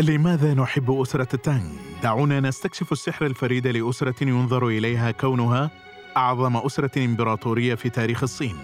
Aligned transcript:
لماذا 0.00 0.54
نحب 0.54 0.90
أسرة 0.90 1.24
تانغ؟ 1.24 1.72
دعونا 2.02 2.40
نستكشف 2.40 2.92
السحر 2.92 3.26
الفريد 3.26 3.66
لأسرة 3.66 4.24
ينظر 4.24 4.66
إليها 4.66 5.10
كونها 5.10 5.70
أعظم 6.16 6.56
أسرة 6.56 7.04
إمبراطورية 7.04 7.74
في 7.74 7.90
تاريخ 7.90 8.22
الصين. 8.22 8.56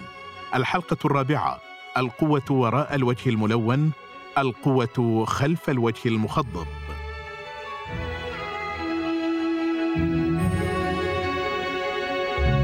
الحلقة 0.55 0.97
الرابعة: 1.05 1.59
القوة 1.97 2.43
وراء 2.49 2.95
الوجه 2.95 3.29
الملون، 3.29 3.91
القوة 4.37 5.25
خلف 5.25 5.69
الوجه 5.69 6.09
المخضب. 6.09 6.67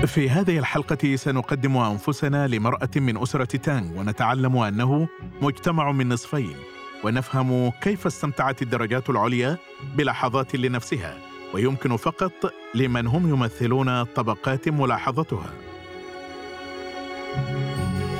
في 0.05 0.29
هذه 0.29 0.59
الحلقة 0.59 1.15
سنقدم 1.15 1.77
أنفسنا 1.77 2.47
لمرأة 2.47 2.89
من 2.95 3.21
أسرة 3.21 3.57
تانغ 3.57 3.99
ونتعلم 3.99 4.57
أنه 4.57 5.07
مجتمع 5.41 5.91
من 5.91 6.09
نصفين 6.09 6.55
ونفهم 7.03 7.71
كيف 7.81 8.05
استمتعت 8.05 8.61
الدرجات 8.61 9.09
العليا 9.09 9.57
بلحظات 9.95 10.55
لنفسها 10.55 11.17
ويمكن 11.53 11.97
فقط 11.97 12.53
لمن 12.75 13.07
هم 13.07 13.29
يمثلون 13.29 14.03
طبقات 14.03 14.69
ملاحظتها. 14.69 15.49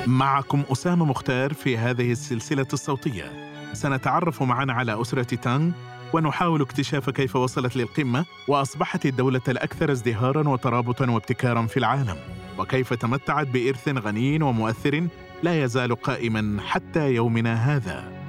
معكم 0.06 0.62
أسامة 0.72 1.04
مختار 1.04 1.52
في 1.52 1.78
هذه 1.78 2.12
السلسلة 2.12 2.66
الصوتية. 2.72 3.32
سنتعرف 3.72 4.42
معا 4.42 4.66
على 4.70 5.00
أسرة 5.00 5.34
تانغ 5.36 5.70
ونحاول 6.14 6.62
اكتشاف 6.62 7.10
كيف 7.10 7.36
وصلت 7.36 7.76
للقمة 7.76 8.24
وأصبحت 8.48 9.06
الدولة 9.06 9.40
الأكثر 9.48 9.92
ازدهارا 9.92 10.48
وترابطا 10.48 11.10
وابتكارا 11.10 11.66
في 11.66 11.76
العالم. 11.76 12.16
وكيف 12.58 12.94
تمتعت 12.94 13.46
بإرث 13.46 13.88
غني 13.88 14.42
ومؤثر 14.42 15.08
لا 15.42 15.64
يزال 15.64 15.94
قائما 15.94 16.60
حتى 16.62 17.14
يومنا 17.14 17.54
هذا. 17.54 18.24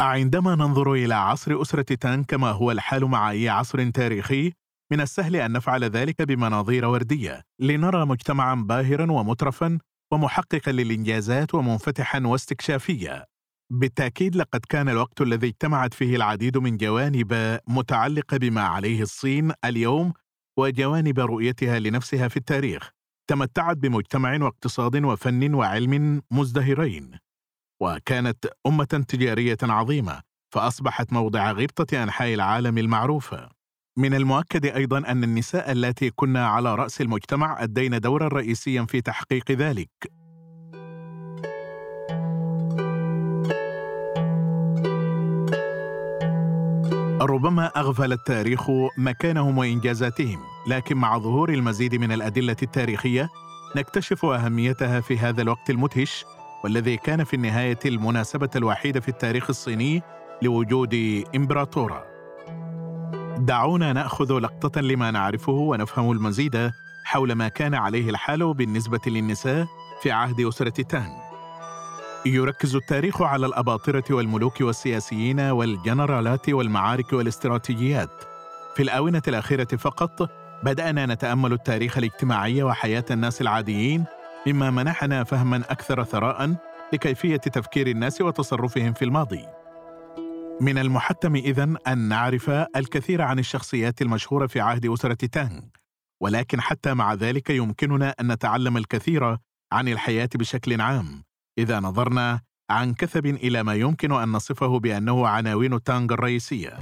عندما 0.00 0.54
ننظر 0.54 0.92
إلى 0.92 1.14
عصر 1.14 1.62
أسرة 1.62 1.94
تان 1.94 2.24
كما 2.24 2.50
هو 2.50 2.70
الحال 2.70 3.04
مع 3.04 3.30
أي 3.30 3.48
عصر 3.48 3.90
تاريخي 3.90 4.52
من 4.92 5.00
السهل 5.00 5.36
أن 5.36 5.52
نفعل 5.52 5.84
ذلك 5.84 6.22
بمناظير 6.22 6.86
وردية. 6.86 7.42
لنرى 7.60 8.06
مجتمعا 8.06 8.54
باهرا 8.54 9.12
ومترفا 9.12 9.78
ومحققا 10.14 10.72
للإنجازات 10.72 11.54
ومنفتحا 11.54 12.20
واستكشافيا. 12.26 13.24
بالتأكيد 13.72 14.36
لقد 14.36 14.60
كان 14.68 14.88
الوقت 14.88 15.20
الذي 15.20 15.46
اجتمعت 15.46 15.94
فيه 15.94 16.16
العديد 16.16 16.58
من 16.58 16.76
جوانب 16.76 17.60
متعلقة 17.68 18.36
بما 18.36 18.60
عليه 18.62 19.02
الصين 19.02 19.52
اليوم 19.64 20.12
وجوانب 20.58 21.20
رؤيتها 21.20 21.78
لنفسها 21.78 22.28
في 22.28 22.36
التاريخ 22.36 22.90
تمتعت 23.30 23.76
بمجتمع 23.76 24.44
واقتصاد 24.44 25.04
وفن 25.04 25.54
وعلم 25.54 26.22
مزدهرين. 26.30 27.10
وكانت 27.82 28.46
أمة 28.66 29.04
تجارية 29.08 29.58
عظيمة 29.62 30.20
فأصبحت 30.54 31.12
موضع 31.12 31.52
غبطة 31.52 32.02
أنحاء 32.02 32.34
العالم 32.34 32.78
المعروفة 32.78 33.48
من 33.96 34.14
المؤكد 34.14 34.66
أيضا 34.66 34.98
أن 34.98 35.24
النساء 35.24 35.72
اللاتي 35.72 36.10
كن 36.10 36.36
على 36.36 36.74
رأس 36.74 37.00
المجتمع 37.00 37.62
أدين 37.62 38.00
دورا 38.00 38.28
رئيسيا 38.28 38.86
في 38.88 39.00
تحقيق 39.00 39.50
ذلك 39.50 39.90
ربما 47.20 47.66
أغفل 47.66 48.12
التاريخ 48.12 48.70
مكانهم 48.98 49.58
وإنجازاتهم 49.58 50.40
لكن 50.66 50.96
مع 50.96 51.18
ظهور 51.18 51.48
المزيد 51.52 51.94
من 51.94 52.12
الأدلة 52.12 52.56
التاريخية 52.62 53.28
نكتشف 53.76 54.24
أهميتها 54.24 55.00
في 55.00 55.18
هذا 55.18 55.42
الوقت 55.42 55.70
المدهش 55.70 56.24
والذي 56.64 56.96
كان 56.96 57.24
في 57.24 57.34
النهاية 57.34 57.78
المناسبة 57.86 58.50
الوحيدة 58.56 59.00
في 59.00 59.08
التاريخ 59.08 59.50
الصيني 59.50 60.02
لوجود 60.42 61.24
إمبراطورة. 61.36 62.13
دعونا 63.38 63.92
نأخذ 63.92 64.38
لقطة 64.38 64.80
لما 64.80 65.10
نعرفه 65.10 65.52
ونفهم 65.52 66.10
المزيد 66.10 66.72
حول 67.04 67.32
ما 67.32 67.48
كان 67.48 67.74
عليه 67.74 68.10
الحال 68.10 68.54
بالنسبة 68.54 69.00
للنساء 69.06 69.66
في 70.02 70.10
عهد 70.10 70.40
أسرة 70.40 70.82
تانغ. 70.82 71.24
يركز 72.26 72.76
التاريخ 72.76 73.22
على 73.22 73.46
الأباطرة 73.46 74.04
والملوك 74.10 74.60
والسياسيين 74.60 75.40
والجنرالات 75.40 76.48
والمعارك 76.48 77.12
والاستراتيجيات. 77.12 78.10
في 78.76 78.82
الآونة 78.82 79.22
الأخيرة 79.28 79.64
فقط 79.78 80.30
بدأنا 80.62 81.06
نتأمل 81.06 81.52
التاريخ 81.52 81.98
الاجتماعي 81.98 82.62
وحياة 82.62 83.04
الناس 83.10 83.40
العاديين 83.40 84.04
مما 84.46 84.70
منحنا 84.70 85.24
فهما 85.24 85.56
أكثر 85.56 86.04
ثراء 86.04 86.54
لكيفية 86.92 87.36
تفكير 87.36 87.86
الناس 87.86 88.20
وتصرفهم 88.20 88.92
في 88.92 89.04
الماضي 89.04 89.44
من 90.60 90.78
المحتم 90.78 91.36
إذن 91.36 91.76
أن 91.86 91.98
نعرف 91.98 92.50
الكثير 92.50 93.22
عن 93.22 93.38
الشخصيات 93.38 94.02
المشهورة 94.02 94.46
في 94.46 94.60
عهد 94.60 94.86
أسرة 94.86 95.14
تانغ. 95.14 95.60
ولكن 96.20 96.60
حتى 96.60 96.94
مع 96.94 97.14
ذلك 97.14 97.50
يمكننا 97.50 98.14
أن 98.20 98.32
نتعلم 98.32 98.76
الكثير 98.76 99.36
عن 99.72 99.88
الحياة 99.88 100.28
بشكل 100.34 100.80
عام. 100.80 101.24
إذا 101.58 101.80
نظرنا 101.80 102.40
عن 102.70 102.94
كثب 102.94 103.26
إلى 103.26 103.62
ما 103.62 103.74
يمكن 103.74 104.12
أن 104.12 104.32
نصفه 104.32 104.78
بأنه 104.78 105.28
عناوين 105.28 105.82
تانغ 105.82 106.14
الرئيسية. 106.14 106.78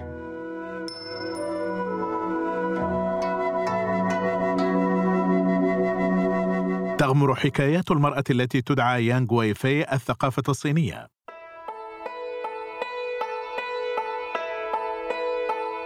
تغمر 6.98 7.34
حكايات 7.34 7.90
المرأة 7.90 8.24
التي 8.30 8.62
تدعى 8.62 9.06
يانغ 9.06 9.34
ويفي 9.34 9.92
الثقافة 9.92 10.42
الصينية. 10.48 11.11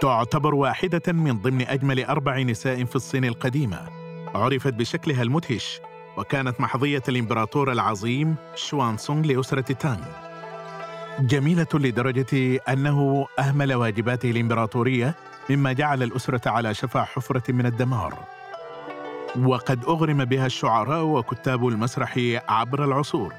تعتبر 0.01 0.55
واحدة 0.55 1.13
من 1.13 1.37
ضمن 1.41 1.67
أجمل 1.67 2.03
أربع 2.03 2.39
نساء 2.39 2.83
في 2.83 2.95
الصين 2.95 3.25
القديمة. 3.25 3.89
عرفت 4.35 4.73
بشكلها 4.73 5.23
المدهش 5.23 5.81
وكانت 6.17 6.61
محظية 6.61 7.03
الإمبراطور 7.09 7.71
العظيم 7.71 8.35
شوان 8.55 8.97
سونغ 8.97 9.25
لأسرة 9.25 9.73
تانغ. 9.73 10.05
جميلة 11.19 11.67
لدرجة 11.73 12.59
أنه 12.69 13.27
أهمل 13.39 13.73
واجباته 13.73 14.31
الإمبراطورية 14.31 15.15
مما 15.49 15.73
جعل 15.73 16.03
الأسرة 16.03 16.49
على 16.49 16.73
شفا 16.73 17.03
حفرة 17.03 17.51
من 17.51 17.65
الدمار. 17.65 18.13
وقد 19.45 19.85
أغرم 19.85 20.25
بها 20.25 20.45
الشعراء 20.45 21.03
وكتاب 21.03 21.67
المسرح 21.67 22.19
عبر 22.49 22.85
العصور 22.85 23.33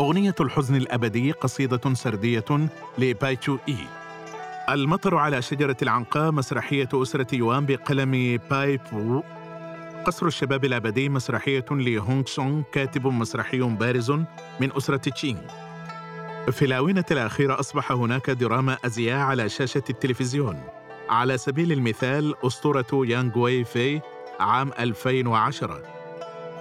أغنية 0.00 0.34
الحزن 0.40 0.76
الأبدي 0.76 1.32
قصيدة 1.32 1.94
سردية 1.94 2.68
لبايتشو 2.98 3.58
إي 3.68 3.76
المطر 4.74 5.16
على 5.16 5.42
شجرة 5.42 5.76
العنقاء 5.82 6.32
مسرحية 6.32 6.88
أسرة 6.94 7.34
يوان 7.34 7.66
بقلم 7.66 8.40
بايبو 8.50 9.22
قصر 10.06 10.26
الشباب 10.26 10.64
الأبدي 10.64 11.08
مسرحية 11.08 11.64
لهونغ 11.70 12.24
سونغ 12.26 12.62
كاتب 12.72 13.06
مسرحي 13.06 13.60
بارز 13.60 14.10
من 14.60 14.72
أسرة 14.76 14.96
تشينغ 14.96 15.40
في 16.50 16.64
الآونة 16.64 17.04
الأخيرة 17.10 17.60
أصبح 17.60 17.92
هناك 17.92 18.30
دراما 18.30 18.76
أزياء 18.84 19.18
على 19.18 19.48
شاشة 19.48 19.82
التلفزيون. 19.90 20.62
على 21.08 21.38
سبيل 21.38 21.72
المثال 21.72 22.34
أسطورة 22.46 22.86
يانغ 22.92 23.38
وي 23.38 23.64
في 23.64 24.00
عام 24.40 24.70
2010 24.78 25.82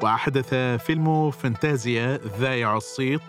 وأحدث 0.02 0.54
فيلم 0.86 1.32
فانتازيا 1.32 2.20
ذايع 2.40 2.78
الصيت 2.78 3.22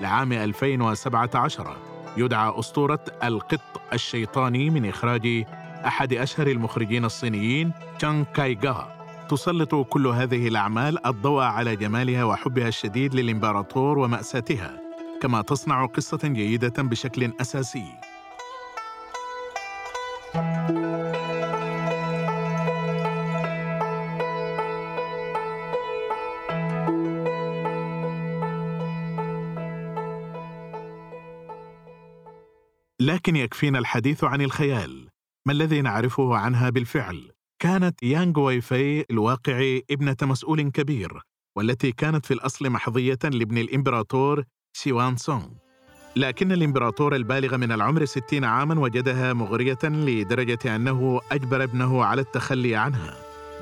لعام 0.00 0.32
2017 0.32 1.93
يدعى 2.16 2.58
أسطورة 2.58 3.04
القط 3.24 3.80
الشيطاني 3.92 4.70
من 4.70 4.88
إخراج 4.88 5.44
أحد 5.86 6.12
أشهر 6.12 6.46
المخرجين 6.46 7.04
الصينيين 7.04 7.72
تشانغ 7.98 8.24
كايغا. 8.34 8.94
تسلط 9.28 9.74
كل 9.74 10.06
هذه 10.06 10.48
الأعمال 10.48 11.06
الضوء 11.06 11.42
على 11.42 11.76
جمالها 11.76 12.24
وحبها 12.24 12.68
الشديد 12.68 13.14
للإمبراطور 13.14 13.98
ومأساتها 13.98 14.80
كما 15.20 15.42
تصنع 15.42 15.86
قصة 15.86 16.18
جيدة 16.24 16.82
بشكل 16.82 17.32
أساسي. 17.40 17.86
لكن 33.04 33.36
يكفينا 33.36 33.78
الحديث 33.78 34.24
عن 34.24 34.40
الخيال. 34.40 35.08
ما 35.46 35.52
الذي 35.52 35.80
نعرفه 35.80 36.36
عنها 36.36 36.70
بالفعل؟ 36.70 37.30
كانت 37.62 38.02
يانغ 38.02 38.40
ويفي 38.40 39.04
الواقع 39.10 39.78
ابنة 39.90 40.16
مسؤول 40.22 40.62
كبير 40.62 41.20
والتي 41.56 41.92
كانت 41.92 42.26
في 42.26 42.34
الأصل 42.34 42.70
محظية 42.70 43.18
لابن 43.24 43.58
الإمبراطور 43.58 44.44
سيوان 44.76 45.16
سونغ. 45.16 45.46
لكن 46.16 46.52
الإمبراطور 46.52 47.16
البالغ 47.16 47.56
من 47.56 47.72
العمر 47.72 48.04
ستين 48.04 48.44
عاما 48.44 48.80
وجدها 48.80 49.32
مغرية 49.32 49.78
لدرجة 49.84 50.76
أنه 50.76 51.20
أجبر 51.32 51.62
ابنه 51.62 52.04
على 52.04 52.20
التخلي 52.20 52.76
عنها. 52.76 53.16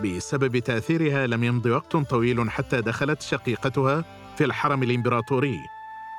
بسبب 0.04 0.58
تأثيرها 0.58 1.26
لم 1.26 1.44
يمض 1.44 1.66
وقت 1.66 1.96
طويل 1.96 2.50
حتى 2.50 2.80
دخلت 2.80 3.22
شقيقتها 3.22 4.04
في 4.38 4.44
الحرم 4.44 4.82
الإمبراطوري. 4.82 5.60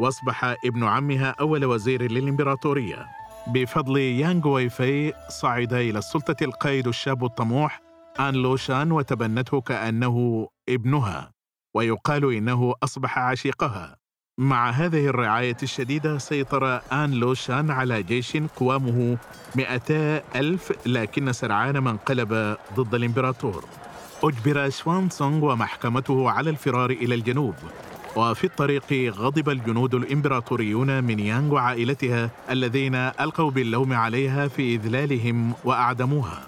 وأصبح 0.04 0.56
ابن 0.66 0.84
عمها 0.84 1.36
أول 1.40 1.66
وزير 1.66 2.12
للإمبراطورية. 2.12 3.06
بفضل 3.48 3.98
يانغ 3.98 4.48
ويفي 4.48 5.14
صعد 5.30 5.74
إلى 5.74 6.00
السلطة 6.00 6.44
القائد 6.44 6.88
الشاب 6.88 7.26
الطموح 7.26 7.82
آن 8.20 8.34
لوشان 8.34 8.92
وتبنته 8.92 9.62
كأنه 9.62 10.48
ابنها. 10.70 11.32
ويقال 11.76 12.34
إنه 12.34 12.74
أصبح 12.84 13.20
عشيقها. 13.20 13.96
مع 14.38 14.70
هذه 14.70 15.08
الرعاية 15.08 15.58
الشديدة 15.64 16.18
سيطر 16.18 16.82
آن 16.92 17.12
لوشان 17.12 17.72
على 17.72 18.04
جيش 18.04 18.38
قوامه 18.38 19.18
200 19.56 20.22
ألف 20.36 20.88
لكن 20.88 21.34
سرعان 21.34 21.78
ما 21.78 21.92
انقلب 21.92 22.58
ضد 22.76 22.96
الإمبراطور. 22.96 23.66
أجبر 24.24 24.70
شوان 24.70 25.10
سونغ 25.10 25.46
ومحكمته 25.46 26.30
على 26.30 26.50
الفرار 26.50 26.90
إلى 26.90 27.16
الجنوب. 27.16 27.56
وفي 28.16 28.44
الطريق 28.44 28.94
غضب 28.94 29.50
الجنود 29.50 29.94
الإمبراطوريون 29.96 31.04
من 31.04 31.20
يانغ 31.20 31.54
وعائلتها 31.54 32.30
الذين 32.50 32.96
ألقوا 32.96 33.52
باللوم 33.52 33.94
عليها 33.94 34.48
في 34.48 34.76
إذلالهم 34.76 35.54
وأعدموها. 35.64 36.48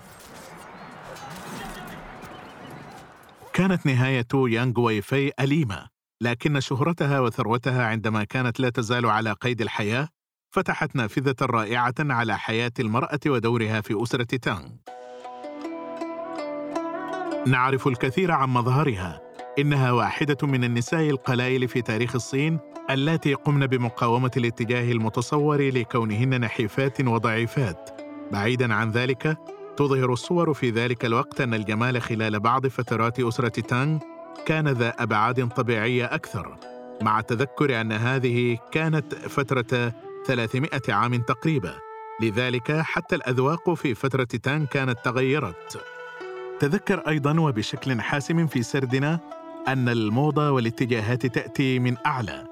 كانت 3.54 3.86
نهاية 3.86 4.28
يانغ 4.34 4.80
ويفي 4.80 5.32
أليمة 5.40 5.88
لكن 6.22 6.60
شهرتها 6.60 7.20
وثروتها 7.20 7.86
عندما 7.86 8.24
كانت 8.24 8.60
لا 8.60 8.70
تزال 8.70 9.06
على 9.06 9.32
قيد 9.32 9.62
الحياة 9.62 10.10
فتحت 10.52 10.96
نافذة 10.96 11.36
رائعة 11.42 11.96
على 12.00 12.38
حياة 12.38 12.72
المرأة 12.80 13.20
ودورها 13.26 13.82
في 13.82 14.04
أسرة 14.04 14.24
تانغ. 14.24 14.70
نعرف 17.48 17.88
الكثير 17.88 18.32
عن 18.32 18.50
مظهرها. 18.50 19.22
إنها 19.60 19.92
واحدة 19.92 20.38
من 20.48 20.64
النساء 20.64 21.10
القلائل 21.10 21.68
في 21.68 21.82
تاريخ 21.82 22.16
الصين 22.16 22.60
اللاتي 22.90 23.34
قمن 23.34 23.68
بمقاومة 23.68 24.32
الاتجاه 24.38 24.92
المتصور 24.92 25.70
لكونهن 25.70 26.42
نحيفات 26.42 27.02
وضعيفات. 27.02 28.02
بعيدا 28.32 28.74
عن 28.74 28.92
ذلك 28.92 29.38
تظهر 29.78 30.14
الصور 30.14 30.54
في 30.54 30.70
ذلك 30.70 31.06
الوقت 31.06 31.42
أن 31.42 31.54
الجمال 31.54 32.02
خلال 32.02 32.40
بعض 32.40 32.68
فترات 32.68 33.20
أسرة 33.20 33.50
تانغ 33.50 34.00
كان 34.46 34.68
ذا 34.68 34.90
أبعاد 35.00 35.48
طبيعية 35.48 36.06
أكثر 36.06 36.58
مع 37.02 37.20
التذكر 37.20 37.82
أن 37.82 37.92
هذه 37.92 38.58
كانت 38.72 39.16
فترة 39.16 39.94
300 40.26 40.70
عام 40.90 41.22
تقريبا. 41.22 41.74
لذلك 42.22 42.72
حتى 42.72 43.16
الأذواق 43.16 43.74
في 43.74 43.96
فترة 43.96 44.24
تان 44.24 44.66
كانت 44.66 45.00
تغيرت. 45.04 45.82
تذكر 46.60 47.00
أيضا 47.08 47.40
وبشكل 47.40 48.02
حاسم 48.02 48.48
في 48.48 48.64
سردنا 48.64 49.20
أن 49.68 49.90
الموضة 49.90 50.52
والاتجاهات 50.52 51.26
تأتي 51.26 51.80
من 51.80 51.96
أعلى. 52.06 52.44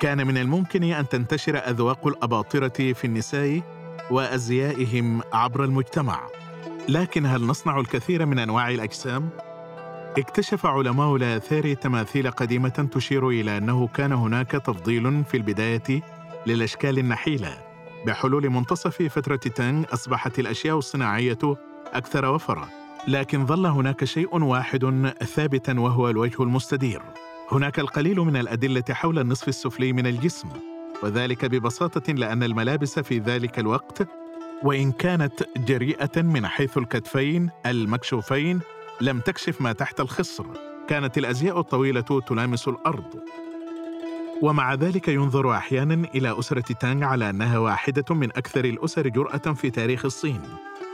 كان 0.00 0.26
من 0.26 0.38
الممكن 0.38 0.82
أن 0.84 1.08
تنتشر 1.08 1.56
أذواق 1.56 2.06
الأباطرة 2.06 2.92
في 2.92 3.04
النساء 3.04 3.62
وأزيائهم 4.10 5.22
عبر 5.32 5.64
المجتمع. 5.64 6.20
لكن 6.88 7.26
هل 7.26 7.42
نصنع 7.42 7.80
الكثير 7.80 8.26
من 8.26 8.38
أنواع 8.38 8.70
الأجسام؟ 8.70 9.30
اكتشف 10.18 10.66
علماء 10.66 11.16
الآثار 11.16 11.74
تماثيل 11.74 12.30
قديمة 12.30 12.88
تشير 12.92 13.28
إلى 13.28 13.56
أنه 13.56 13.88
كان 13.88 14.12
هناك 14.12 14.50
تفضيل 14.50 15.24
في 15.24 15.36
البداية 15.36 16.02
للأشكال 16.46 16.98
النحيلة. 16.98 17.58
بحلول 18.06 18.50
منتصف 18.50 19.02
فترة 19.02 19.36
تانغ 19.36 19.84
أصبحت 19.92 20.38
الأشياء 20.38 20.78
الصناعية 20.78 21.38
أكثر 21.92 22.26
وفرة. 22.26 22.87
لكن 23.08 23.46
ظل 23.46 23.66
هناك 23.66 24.04
شيء 24.04 24.42
واحد 24.44 25.12
ثابتا 25.24 25.80
وهو 25.80 26.10
الوجه 26.10 26.42
المستدير. 26.42 27.02
هناك 27.52 27.78
القليل 27.78 28.16
من 28.16 28.36
الأدلة 28.36 28.84
حول 28.90 29.18
النصف 29.18 29.48
السفلي 29.48 29.92
من 29.92 30.06
الجسم 30.06 30.48
وذلك 31.02 31.44
ببساطة 31.44 32.12
لأن 32.12 32.42
الملابس 32.42 32.98
في 32.98 33.18
ذلك 33.18 33.58
الوقت 33.58 34.08
وإن 34.62 34.92
كانت 34.92 35.44
جريئة 35.56 36.22
من 36.22 36.46
حيث 36.46 36.78
الكتفين 36.78 37.50
المكشوفين 37.66 38.60
لم 39.00 39.20
تكشف 39.20 39.60
ما 39.60 39.72
تحت 39.72 40.00
الخصر. 40.00 40.44
كانت 40.88 41.18
الأزياء 41.18 41.60
الطويلة 41.60 42.20
تلامس 42.26 42.68
الأرض. 42.68 43.20
ومع 44.42 44.74
ذلك 44.74 45.08
ينظر 45.08 45.52
أحيانا 45.52 46.08
إلى 46.14 46.38
أسرة 46.38 46.74
تانغ 46.80 47.04
على 47.04 47.30
أنها 47.30 47.58
واحدة 47.58 48.14
من 48.14 48.30
أكثر 48.30 48.64
الأسر 48.64 49.08
جرأة 49.08 49.52
في 49.54 49.70
تاريخ 49.70 50.04
الصين. 50.04 50.40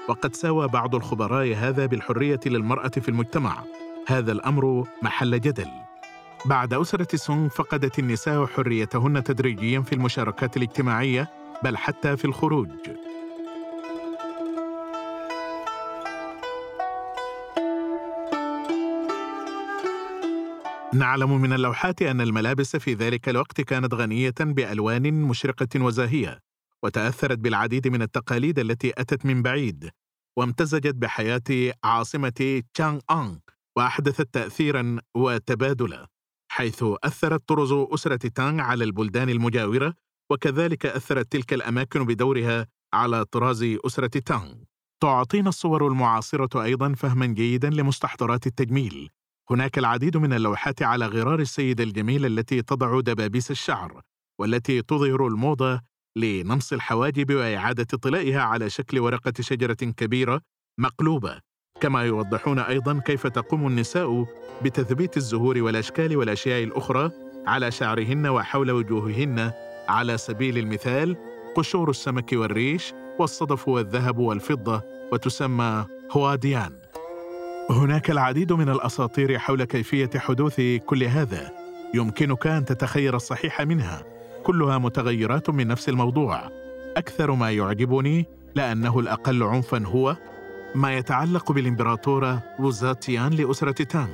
وقد 0.09 0.37
ساوى 0.37 0.69
بعض 0.69 0.95
الخبراء 0.95 1.55
هذا 1.55 1.87
بالحرية 1.87 2.41
للمرأة 2.47 2.89
في 2.89 3.09
المجتمع. 3.09 3.63
هذا 4.09 4.33
الأمر 4.33 4.85
محل 5.03 5.41
جدل. 5.41 5.69
بعد 6.45 6.75
أسرة 6.75 7.17
سونغ 7.17 7.49
فقدت 7.49 7.99
النساء 7.99 8.47
حريتهن 8.47 9.25
تدريجيا 9.25 9.81
في 9.81 9.93
المشاركات 9.93 10.57
الاجتماعية 10.57 11.31
بل 11.63 11.77
حتى 11.77 12.17
في 12.17 12.25
الخروج. 12.25 12.69
نعلم 20.95 21.41
من 21.41 21.53
اللوحات 21.53 22.03
أن 22.03 22.21
الملابس 22.21 22.77
في 22.77 22.95
ذلك 22.95 23.29
الوقت 23.29 23.61
كانت 23.61 23.95
غنية 23.95 24.35
بألوان 24.41 25.13
مشرقة 25.13 25.69
وزاهية، 25.77 26.44
وتأثرت 26.85 27.39
بالعديد 27.39 27.89
من 27.89 28.03
التقاليد 28.03 28.59
التي 28.59 28.93
أتت 28.99 29.27
من 29.27 29.43
بعيد، 29.43 29.91
وامتزجت 30.39 30.95
بحياة 30.95 31.75
عاصمة 31.85 32.63
تشانغ 32.75 33.01
أنغ، 33.11 33.37
وأحدثت 33.77 34.35
تأثيرا 34.35 34.99
وتبادلا، 35.17 36.07
حيث 36.53 36.85
أثرت 37.05 37.49
طرز 37.49 37.73
أسرة 37.73 38.17
تانغ 38.17 38.61
على 38.61 38.85
البلدان 38.85 39.31
المجاورة، 39.31 39.95
وكذلك 40.31 40.87
أثرت 40.87 41.33
تلك 41.33 41.53
الأماكن 41.53 42.05
بدورها 42.05 42.67
على 42.95 43.25
طراز 43.25 43.63
أسرة 43.87 44.07
تانغ. 44.07 44.55
تعطينا 45.03 45.49
الصور 45.49 45.87
المعاصرة 45.87 46.63
أيضا 46.63 46.95
فهما 46.95 47.27
جيدا 47.27 47.71
لمستحضرات 47.71 48.47
التجميل 48.47 49.11
هناك 49.51 49.79
العديد 49.79 50.17
من 50.17 50.33
اللوحات 50.33 50.83
على 50.83 51.07
غرار 51.07 51.41
السيدة 51.41 51.85
الجميلة 51.85 52.27
التي 52.27 52.63
تضع 52.63 53.01
دبابيس 53.01 53.51
الشعر 53.51 54.03
والتي 54.41 54.83
تظهر 54.83 55.27
الموضة 55.27 55.81
لنمص 56.17 56.73
الحواجب 56.73 57.35
وإعادة 57.35 57.85
طلائها 57.85 58.41
على 58.41 58.71
شكل 58.71 58.99
ورقة 58.99 59.33
شجرة 59.41 59.75
كبيرة 59.75 60.41
مقلوبة. 60.79 61.41
كما 61.81 62.03
يوضحون 62.03 62.59
أيضا 62.59 62.99
كيف 62.99 63.27
تقوم 63.27 63.67
النساء 63.67 64.27
بتثبيت 64.63 65.17
الزهور 65.17 65.63
والأشكال 65.63 66.17
والأشياء 66.17 66.65
الأخرى 66.65 67.11
على 67.47 67.71
شعرهن 67.71 68.27
وحول 68.27 68.71
وجوههن. 68.71 69.53
على 69.89 70.19
سبيل 70.19 70.59
المثال 70.59 71.17
قشور 71.57 71.91
السمك 71.91 72.33
والريش 72.33 72.93
والصدف 73.19 73.69
والذهب 73.69 74.19
والفضة 74.19 74.83
وتسمى 75.13 75.87
هواديان. 76.13 76.73
هناك 77.71 78.11
العديد 78.11 78.53
من 78.53 78.69
الأساطير 78.69 79.39
حول 79.39 79.65
كيفية 79.65 80.11
حدوث 80.17 80.61
كل 80.87 81.05
هذا. 81.05 81.51
يمكنك 81.95 82.47
أن 82.47 82.65
تتخيل 82.65 83.15
الصحيح 83.15 83.61
منها. 83.63 84.14
كلها 84.45 84.79
متغيرات 84.79 85.51
من 85.51 85.67
نفس 85.67 85.89
الموضوع. 85.89 86.51
أكثر 86.97 87.33
ما 87.33 87.51
يعجبني 87.51 88.27
لأنه 88.55 88.99
الأقل 88.99 89.43
عنفا 89.43 89.87
هو 89.87 90.17
ما 90.75 90.97
يتعلق 90.97 91.53
بالامبراطوره 91.53 92.43
ووزاتيان 92.59 93.33
لأسرة 93.33 93.85
تان 93.85 94.09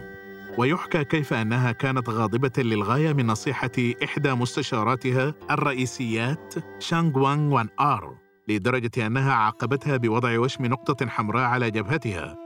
ويحكى 0.59 1.05
كيف 1.05 1.33
أنها 1.33 1.73
كانت 1.73 2.09
غاضبة 2.09 2.53
للغاية 2.59 3.13
من 3.13 3.27
نصيحة 3.27 3.71
إحدى 4.05 4.33
مستشاراتها 4.33 5.35
الرئيسيات 5.51 6.55
شانغ 6.79 7.19
وان 7.19 7.53
وان 7.53 7.69
آر 7.81 8.15
لدرجة 8.49 9.07
أنها 9.07 9.33
عاقبتها 9.33 9.97
بوضع 9.97 10.39
وشم 10.39 10.67
نقطة 10.67 11.07
حمراء 11.07 11.45
على 11.45 11.71
جبهتها. 11.71 12.37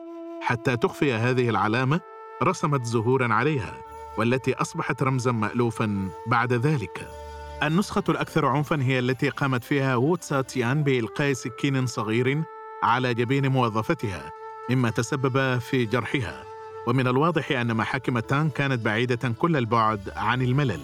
حتى 0.42 0.76
تخفي 0.76 1.12
هذه 1.12 1.48
العلامة 1.48 2.00
رسمت 2.42 2.84
زهورا 2.84 3.34
عليها 3.34 3.74
والتي 4.18 4.54
أصبحت 4.54 5.02
رمزا 5.02 5.32
مالوفا 5.32 6.08
بعد 6.26 6.52
ذلك. 6.52 7.23
النسخة 7.62 8.04
الأكثر 8.08 8.46
عنفا 8.46 8.82
هي 8.82 8.98
التي 8.98 9.28
قامت 9.28 9.64
فيها 9.64 9.96
وو 9.96 10.16
تساتيان 10.16 10.82
بإلقاء 10.82 11.32
سكين 11.32 11.86
صغير 11.86 12.42
على 12.82 13.14
جبين 13.14 13.48
موظفتها 13.48 14.30
مما 14.70 14.90
تسبب 14.90 15.58
في 15.58 15.84
جرحها. 15.86 16.44
ومن 16.86 17.08
الواضح 17.08 17.52
أن 17.52 17.74
محاكم 17.74 18.18
تان 18.18 18.50
كانت 18.50 18.84
بعيدة 18.84 19.28
كل 19.38 19.56
البعد 19.56 20.12
عن 20.16 20.42
الملل. 20.42 20.80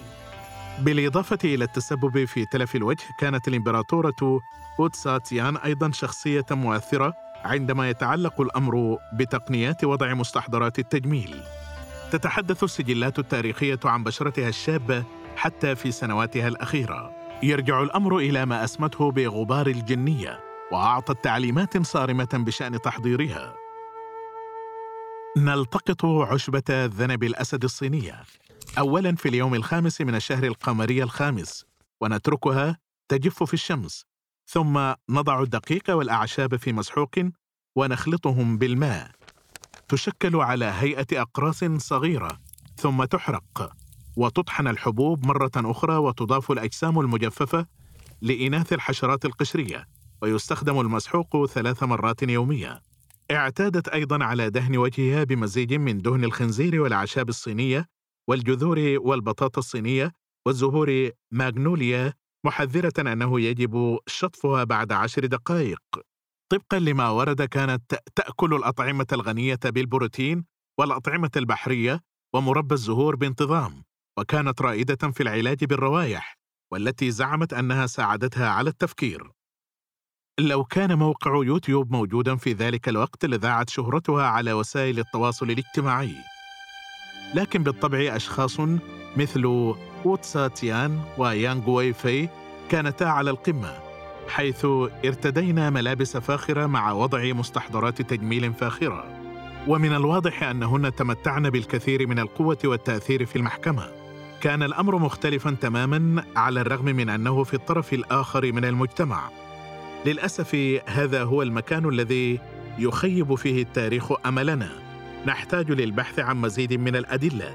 بالإضافة 0.79 1.37
إلى 1.43 1.63
التسبب 1.65 2.25
في 2.25 2.45
تلف 2.45 2.75
الوجه 2.75 3.03
كانت 3.17 3.47
الإمبراطورة 3.47 4.41
ووتساتيان 4.79 5.57
أيضا 5.57 5.91
شخصية 5.91 6.45
مؤثرة 6.51 7.13
عندما 7.43 7.89
يتعلق 7.89 8.41
الأمر 8.41 8.97
بتقنيات 9.13 9.83
وضع 9.83 10.13
مستحضرات 10.13 10.79
التجميل. 10.79 11.41
تتحدث 12.11 12.63
السجلات 12.63 13.19
التاريخية 13.19 13.79
عن 13.85 14.03
بشرتها 14.03 14.49
الشابة 14.49 15.03
حتى 15.35 15.75
في 15.75 15.91
سنواتها 15.91 16.47
الأخيرة. 16.47 17.11
يرجع 17.43 17.81
الأمر 17.81 18.17
إلى 18.17 18.45
ما 18.45 18.63
أسمته 18.63 19.11
بغبار 19.11 19.67
الجنية 19.67 20.39
وأعطت 20.71 21.23
تعليمات 21.23 21.85
صارمة 21.85 22.29
بشأن 22.33 22.81
تحضيرها. 22.81 23.55
نلتقط 25.37 26.05
عشبة 26.05 26.63
ذنب 26.69 27.23
الأسد 27.23 27.63
الصينية. 27.63 28.23
أولا 28.77 29.15
في 29.15 29.29
اليوم 29.29 29.55
الخامس 29.55 30.01
من 30.01 30.15
الشهر 30.15 30.43
القمري 30.43 31.03
الخامس 31.03 31.65
ونتركها 32.01 32.77
تجف 33.07 33.43
في 33.43 33.53
الشمس. 33.53 34.05
ثم 34.47 34.93
نضع 35.09 35.41
الدقيق 35.41 35.89
والأعشاب 35.89 36.55
في 36.55 36.73
مسحوق 36.73 37.15
ونخلطهم 37.75 38.57
بالماء. 38.57 39.11
تشكل 39.87 40.35
على 40.35 40.65
هيئة 40.65 41.21
أقراص 41.21 41.63
صغيرة 41.63 42.39
ثم 42.77 43.03
تحرق. 43.03 43.80
وتطحن 44.17 44.67
الحبوب 44.67 45.25
مرة 45.25 45.51
أخرى 45.55 45.95
وتضاف 45.95 46.51
الأجسام 46.51 46.99
المجففة 46.99 47.65
لإناث 48.21 48.73
الحشرات 48.73 49.25
القشرية 49.25 49.87
ويستخدم 50.21 50.79
المسحوق 50.79 51.45
ثلاث 51.45 51.83
مرات 51.83 52.23
يوميا. 52.23 52.81
اعتادت 53.31 53.87
أيضا 53.87 54.23
على 54.23 54.49
دهن 54.49 54.77
وجهها 54.77 55.23
بمزيج 55.23 55.73
من 55.73 55.97
دهن 55.97 56.23
الخنزير 56.23 56.81
والأعشاب 56.81 57.29
الصينية 57.29 57.85
والجذور 58.27 58.97
والبطاطا 58.99 59.59
الصينية 59.59 60.11
والزهور 60.45 61.09
ماغنوليا 61.31 62.13
محذرة 62.45 63.11
أنه 63.13 63.41
يجب 63.41 63.97
شطفها 64.07 64.63
بعد 64.63 64.91
عشر 64.91 65.25
دقائق. 65.25 65.81
طبقا 66.49 66.79
لما 66.79 67.09
ورد 67.09 67.41
كانت 67.41 67.99
تأكل 68.15 68.53
الأطعمة 68.53 69.07
الغنية 69.11 69.59
بالبروتين 69.65 70.45
والأطعمة 70.79 71.31
البحرية 71.35 72.01
ومربى 72.33 72.75
الزهور 72.75 73.15
بانتظام. 73.15 73.83
وكانت 74.21 74.61
رائدة 74.61 75.11
في 75.11 75.23
العلاج 75.23 75.65
بالروائح 75.65 76.37
والتي 76.71 77.11
زعمت 77.11 77.53
أنها 77.53 77.85
ساعدتها 77.87 78.49
على 78.49 78.69
التفكير. 78.69 79.31
لو 80.39 80.63
كان 80.63 80.97
موقع 80.97 81.31
يوتيوب 81.31 81.91
موجودا 81.91 82.35
في 82.35 82.53
ذلك 82.53 82.89
الوقت 82.89 83.25
لذاعت 83.25 83.69
شهرتها 83.69 84.23
على 84.23 84.53
وسائل 84.53 84.99
التواصل 84.99 85.51
الاجتماعي. 85.51 86.15
لكن 87.35 87.63
بالطبع 87.63 88.15
أشخاص 88.15 88.59
مثل 89.17 89.45
ووتسا 89.45 90.47
تيان 90.47 91.01
ويانغ 91.17 91.69
وي 91.69 91.93
في 91.93 92.29
كانتا 92.69 93.03
على 93.03 93.29
القمة 93.29 93.79
حيث 94.27 94.65
ارتدينا 95.05 95.69
ملابس 95.69 96.17
فاخرة 96.17 96.65
مع 96.65 96.91
وضع 96.91 97.33
مستحضرات 97.33 98.01
تجميل 98.01 98.53
فاخرة. 98.53 99.05
ومن 99.67 99.93
الواضح 99.93 100.43
أنهن 100.43 100.95
تمتعن 100.95 101.49
بالكثير 101.49 102.07
من 102.07 102.19
القوة 102.19 102.57
والتأثير 102.63 103.25
في 103.25 103.35
المحكمة. 103.35 104.00
كان 104.41 104.63
الأمر 104.63 104.97
مختلفا 104.97 105.51
تماما 105.61 106.23
على 106.35 106.61
الرغم 106.61 106.85
من 106.85 107.09
أنه 107.09 107.43
في 107.43 107.53
الطرف 107.53 107.93
الآخر 107.93 108.51
من 108.51 108.65
المجتمع. 108.65 109.29
للأسف 110.05 110.79
هذا 110.85 111.23
هو 111.23 111.41
المكان 111.41 111.89
الذي 111.89 112.39
يخيب 112.79 113.35
فيه 113.35 113.61
التاريخ 113.61 114.11
أملنا. 114.25 114.71
نحتاج 115.25 115.71
للبحث 115.71 116.19
عن 116.19 116.37
مزيد 116.37 116.73
من 116.73 116.95
الأدلة. 116.95 117.53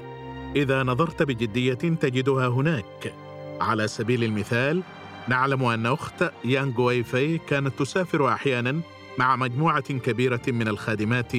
إذا 0.55 0.83
نظرت 0.83 1.23
بجدية 1.23 1.73
تجدها 1.73 2.47
هناك. 2.47 3.13
على 3.61 3.87
سبيل 3.87 4.23
المثال 4.23 4.83
نعلم 5.27 5.63
أن 5.63 5.85
أخت 5.85 6.31
يانغ 6.45 6.81
ويفي 6.81 7.37
كانت 7.37 7.79
تسافر 7.79 8.33
أحيانا 8.33 8.79
مع 9.17 9.35
مجموعة 9.35 9.93
كبيرة 9.93 10.41
من 10.47 10.67
الخادمات 10.67 11.31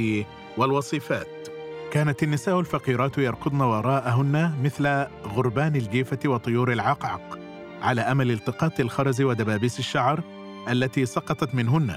والوصيفات 0.57 1.48
كانت 1.92 2.23
النساء 2.23 2.61
الفقيرات 2.61 3.18
يركضن 3.18 3.61
وراءهن 3.61 4.54
مثل 4.64 5.07
غربان 5.25 5.76
الجيفة 5.76 6.18
وطيور 6.26 6.73
العقعق 6.73 7.38
على 7.83 8.00
أمل 8.00 8.30
التقاط 8.30 8.80
الخرز 8.80 9.23
ودبابيس 9.23 9.78
الشعر 9.78 10.23
التي 10.71 11.07
سقطت 11.07 11.54
منهن 11.54 11.95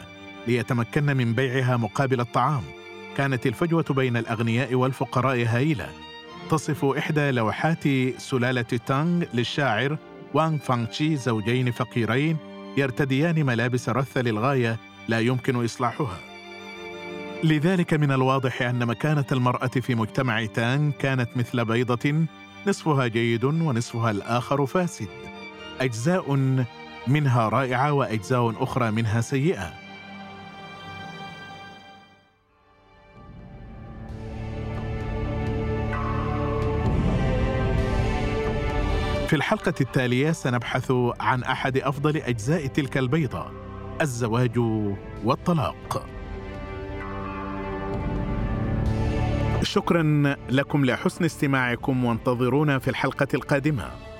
ليتمكن 0.47 1.17
من 1.17 1.33
بيعها 1.33 1.77
مقابل 1.77 2.19
الطعام. 2.19 2.61
كانت 3.17 3.47
الفجوة 3.47 3.85
بين 3.89 4.17
الأغنياء 4.17 4.75
والفقراء 4.75 5.45
هائلة. 5.45 5.89
تصف 6.49 6.85
إحدى 6.85 7.31
لوحات 7.31 7.83
سلالة 8.17 8.61
تانغ 8.61 9.25
للشاعر 9.33 9.97
وانغ 10.33 10.57
فانغتشي 10.57 11.15
زوجين 11.15 11.71
فقيرين 11.71 12.37
يرتديان 12.77 13.45
ملابس 13.45 13.89
رثة 13.89 14.21
للغاية 14.21 14.77
لا 15.07 15.19
يمكن 15.19 15.65
إصلاحها. 15.65 16.30
لذلك 17.43 17.93
من 17.93 18.11
الواضح 18.11 18.61
أن 18.61 18.85
مكانة 18.85 19.25
المرأة 19.31 19.67
في 19.67 19.95
مجتمع 19.95 20.45
تانغ 20.45 20.91
كانت 20.91 21.37
مثل 21.37 21.65
بيضة 21.65 22.27
نصفها 22.67 23.07
جيد 23.07 23.43
ونصفها 23.43 24.11
الآخر 24.11 24.65
فاسد 24.65 25.07
أجزاء 25.81 26.35
منها 27.07 27.49
رائعة 27.49 27.93
وأجزاء 27.93 28.63
أخرى 28.63 28.91
منها 28.91 29.21
سيئة 29.21 29.73
في 39.27 39.35
الحلقة 39.35 39.73
التالية 39.81 40.31
سنبحث 40.31 40.93
عن 41.19 41.43
أحد 41.43 41.77
أفضل 41.77 42.17
أجزاء 42.17 42.67
تلك 42.67 42.97
البيضة 42.97 43.51
الزواج 44.01 44.57
والطلاق. 45.25 46.20
شكرا 49.63 50.35
لكم 50.49 50.85
لحسن 50.85 51.25
استماعكم 51.25 52.05
وانتظرونا 52.05 52.79
في 52.79 52.87
الحلقة 52.87 53.27
القادمة. 53.33 54.10